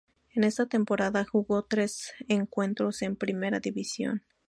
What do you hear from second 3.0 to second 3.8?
en Primera